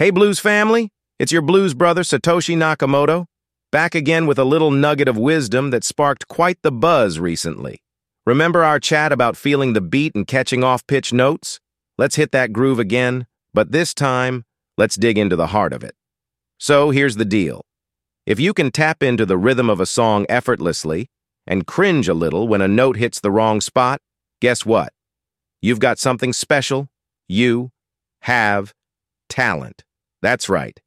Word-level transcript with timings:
Hey, 0.00 0.08
Blues 0.08 0.38
family, 0.40 0.88
it's 1.18 1.30
your 1.30 1.42
blues 1.42 1.74
brother 1.74 2.00
Satoshi 2.00 2.56
Nakamoto, 2.56 3.26
back 3.70 3.94
again 3.94 4.26
with 4.26 4.38
a 4.38 4.44
little 4.44 4.70
nugget 4.70 5.08
of 5.08 5.18
wisdom 5.18 5.68
that 5.72 5.84
sparked 5.84 6.26
quite 6.26 6.56
the 6.62 6.72
buzz 6.72 7.18
recently. 7.18 7.82
Remember 8.24 8.64
our 8.64 8.80
chat 8.80 9.12
about 9.12 9.36
feeling 9.36 9.74
the 9.74 9.82
beat 9.82 10.14
and 10.14 10.26
catching 10.26 10.64
off-pitch 10.64 11.12
notes? 11.12 11.60
Let's 11.98 12.16
hit 12.16 12.32
that 12.32 12.50
groove 12.50 12.78
again, 12.78 13.26
but 13.52 13.72
this 13.72 13.92
time, 13.92 14.46
let's 14.78 14.96
dig 14.96 15.18
into 15.18 15.36
the 15.36 15.48
heart 15.48 15.74
of 15.74 15.84
it. 15.84 15.94
So 16.56 16.88
here's 16.88 17.16
the 17.16 17.26
deal. 17.26 17.66
If 18.24 18.40
you 18.40 18.54
can 18.54 18.70
tap 18.70 19.02
into 19.02 19.26
the 19.26 19.36
rhythm 19.36 19.68
of 19.68 19.80
a 19.80 19.84
song 19.84 20.24
effortlessly 20.30 21.10
and 21.46 21.66
cringe 21.66 22.08
a 22.08 22.14
little 22.14 22.48
when 22.48 22.62
a 22.62 22.68
note 22.68 22.96
hits 22.96 23.20
the 23.20 23.30
wrong 23.30 23.60
spot, 23.60 24.00
guess 24.40 24.64
what? 24.64 24.94
You've 25.60 25.78
got 25.78 25.98
something 25.98 26.32
special. 26.32 26.88
You 27.28 27.68
have 28.22 28.72
talent. 29.28 29.84
That's 30.22 30.48
right. 30.48 30.80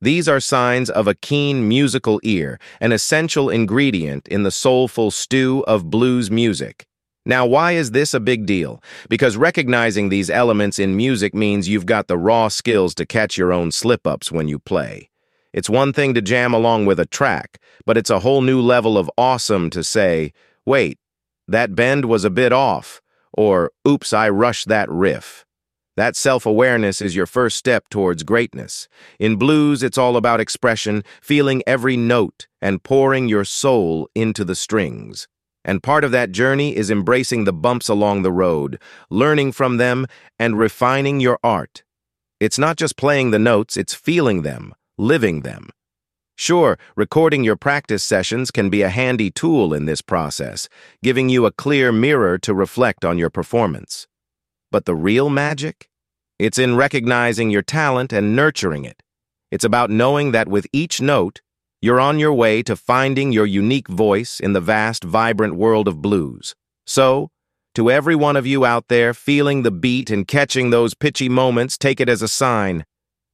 These 0.00 0.28
are 0.28 0.40
signs 0.40 0.90
of 0.90 1.06
a 1.06 1.14
keen 1.14 1.68
musical 1.68 2.18
ear, 2.24 2.58
an 2.80 2.90
essential 2.90 3.48
ingredient 3.48 4.26
in 4.26 4.42
the 4.42 4.50
soulful 4.50 5.10
stew 5.10 5.62
of 5.68 5.90
blues 5.90 6.30
music. 6.30 6.86
Now, 7.24 7.46
why 7.46 7.72
is 7.72 7.92
this 7.92 8.12
a 8.14 8.18
big 8.18 8.46
deal? 8.46 8.82
Because 9.08 9.36
recognizing 9.36 10.08
these 10.08 10.28
elements 10.28 10.80
in 10.80 10.96
music 10.96 11.34
means 11.34 11.68
you've 11.68 11.86
got 11.86 12.08
the 12.08 12.18
raw 12.18 12.48
skills 12.48 12.96
to 12.96 13.06
catch 13.06 13.38
your 13.38 13.52
own 13.52 13.70
slip-ups 13.70 14.32
when 14.32 14.48
you 14.48 14.58
play. 14.58 15.08
It's 15.52 15.70
one 15.70 15.92
thing 15.92 16.14
to 16.14 16.22
jam 16.22 16.52
along 16.52 16.86
with 16.86 16.98
a 16.98 17.06
track, 17.06 17.60
but 17.86 17.96
it's 17.96 18.10
a 18.10 18.20
whole 18.20 18.40
new 18.40 18.60
level 18.60 18.98
of 18.98 19.10
awesome 19.16 19.70
to 19.70 19.84
say, 19.84 20.32
wait, 20.66 20.98
that 21.46 21.76
bend 21.76 22.06
was 22.06 22.24
a 22.24 22.30
bit 22.30 22.52
off, 22.52 23.00
or 23.32 23.70
oops, 23.86 24.12
I 24.12 24.28
rushed 24.28 24.66
that 24.66 24.90
riff. 24.90 25.44
That 25.96 26.16
self-awareness 26.16 27.02
is 27.02 27.14
your 27.14 27.26
first 27.26 27.58
step 27.58 27.88
towards 27.90 28.22
greatness. 28.22 28.88
In 29.18 29.36
blues, 29.36 29.82
it's 29.82 29.98
all 29.98 30.16
about 30.16 30.40
expression, 30.40 31.04
feeling 31.20 31.62
every 31.66 31.98
note, 31.98 32.46
and 32.62 32.82
pouring 32.82 33.28
your 33.28 33.44
soul 33.44 34.08
into 34.14 34.42
the 34.42 34.54
strings. 34.54 35.28
And 35.64 35.82
part 35.82 36.02
of 36.02 36.10
that 36.10 36.32
journey 36.32 36.74
is 36.74 36.90
embracing 36.90 37.44
the 37.44 37.52
bumps 37.52 37.88
along 37.90 38.22
the 38.22 38.32
road, 38.32 38.80
learning 39.10 39.52
from 39.52 39.76
them, 39.76 40.06
and 40.38 40.58
refining 40.58 41.20
your 41.20 41.38
art. 41.44 41.84
It's 42.40 42.58
not 42.58 42.76
just 42.76 42.96
playing 42.96 43.30
the 43.30 43.38
notes, 43.38 43.76
it's 43.76 43.94
feeling 43.94 44.42
them, 44.42 44.74
living 44.96 45.42
them. 45.42 45.68
Sure, 46.34 46.78
recording 46.96 47.44
your 47.44 47.56
practice 47.56 48.02
sessions 48.02 48.50
can 48.50 48.70
be 48.70 48.80
a 48.80 48.88
handy 48.88 49.30
tool 49.30 49.74
in 49.74 49.84
this 49.84 50.00
process, 50.00 50.68
giving 51.02 51.28
you 51.28 51.44
a 51.44 51.52
clear 51.52 51.92
mirror 51.92 52.38
to 52.38 52.54
reflect 52.54 53.04
on 53.04 53.18
your 53.18 53.30
performance. 53.30 54.08
But 54.72 54.86
the 54.86 54.94
real 54.94 55.28
magic? 55.28 55.90
It's 56.38 56.58
in 56.58 56.76
recognizing 56.76 57.50
your 57.50 57.62
talent 57.62 58.10
and 58.12 58.34
nurturing 58.34 58.86
it. 58.86 59.02
It's 59.50 59.64
about 59.64 59.90
knowing 59.90 60.32
that 60.32 60.48
with 60.48 60.66
each 60.72 61.00
note, 61.00 61.42
you're 61.82 62.00
on 62.00 62.18
your 62.18 62.32
way 62.32 62.62
to 62.62 62.74
finding 62.74 63.32
your 63.32 63.44
unique 63.44 63.88
voice 63.88 64.40
in 64.40 64.54
the 64.54 64.62
vast, 64.62 65.04
vibrant 65.04 65.56
world 65.56 65.86
of 65.86 66.00
blues. 66.00 66.54
So, 66.86 67.28
to 67.74 67.90
every 67.90 68.14
one 68.14 68.34
of 68.34 68.46
you 68.46 68.64
out 68.64 68.88
there 68.88 69.12
feeling 69.12 69.62
the 69.62 69.70
beat 69.70 70.08
and 70.10 70.26
catching 70.26 70.70
those 70.70 70.94
pitchy 70.94 71.28
moments, 71.28 71.76
take 71.76 72.00
it 72.00 72.08
as 72.08 72.22
a 72.22 72.28
sign. 72.28 72.86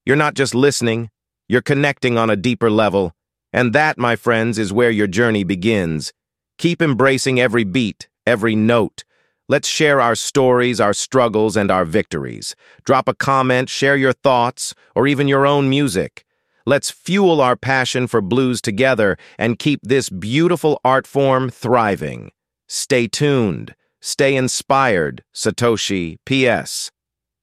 You're 0.05 0.17
not 0.17 0.35
just 0.35 0.57
listening, 0.57 1.11
you're 1.49 1.63
connecting 1.63 2.19
on 2.19 2.31
a 2.31 2.37
deeper 2.37 2.71
level. 2.71 3.15
And 3.53 3.73
that, 3.75 3.97
my 3.97 4.17
friends, 4.17 4.59
is 4.59 4.73
where 4.73 4.91
your 4.91 5.07
journey 5.07 5.45
begins. 5.45 6.13
Keep 6.59 6.83
embracing 6.83 7.39
every 7.39 7.65
beat, 7.65 8.09
every 8.27 8.57
note. 8.57 9.05
Let's 9.51 9.67
share 9.67 9.99
our 9.99 10.15
stories, 10.15 10.79
our 10.79 10.93
struggles, 10.93 11.57
and 11.57 11.71
our 11.71 11.87
victories. 11.87 12.55
Drop 12.85 13.09
a 13.09 13.15
comment, 13.15 13.71
share 13.71 13.97
your 13.97 14.13
thoughts, 14.13 14.75
or 14.95 15.07
even 15.07 15.27
your 15.27 15.47
own 15.47 15.71
music. 15.71 16.27
Let's 16.67 16.91
fuel 16.91 17.41
our 17.41 17.57
passion 17.57 18.09
for 18.09 18.21
blues 18.21 18.61
together 18.61 19.17
and 19.39 19.59
keep 19.59 19.81
this 19.83 20.11
beautiful 20.11 20.79
art 20.85 21.07
form 21.07 21.49
thriving. 21.49 22.31
Stay 22.67 23.09
tuned. 23.09 23.75
Stay 24.03 24.37
inspired, 24.37 25.25
Satoshi. 25.35 26.19
P.S. 26.27 26.91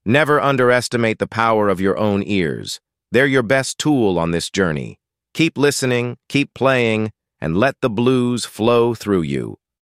Never 0.06 0.40
underestimate 0.40 1.18
the 1.18 1.26
power 1.26 1.70
of 1.70 1.82
your 1.82 1.98
own 1.98 2.22
ears. 2.24 2.80
They're 3.12 3.26
your 3.26 3.42
best 3.42 3.80
tool 3.80 4.20
on 4.20 4.30
this 4.30 4.52
journey. 4.52 5.00
Keep 5.34 5.58
listening, 5.58 6.18
keep 6.30 6.54
playing, 6.54 7.12
and 7.42 7.58
let 7.58 7.82
the 7.82 7.90
blues 7.90 8.46
flow 8.46 8.94
through 8.94 9.24
you. 9.24 9.58